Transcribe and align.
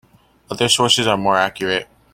Other 0.49 0.67
sources 0.67 1.05
are 1.05 1.15
more 1.15 1.37
accurate. 1.37 1.87